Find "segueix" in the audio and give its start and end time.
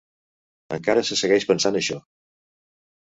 1.21-1.45